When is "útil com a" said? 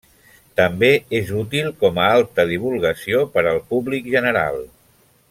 1.41-2.09